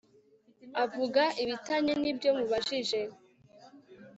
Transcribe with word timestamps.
avuga 0.83 1.23
ibitanye 1.43 1.93
nibyo 2.01 2.29
mubajije 2.37 3.01